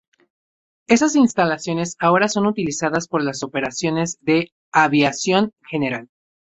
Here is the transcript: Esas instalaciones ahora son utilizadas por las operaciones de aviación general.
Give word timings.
Esas 0.87 1.15
instalaciones 1.15 1.95
ahora 1.99 2.27
son 2.27 2.47
utilizadas 2.47 3.07
por 3.07 3.21
las 3.21 3.43
operaciones 3.43 4.17
de 4.23 4.51
aviación 4.71 5.51
general. 5.69 6.09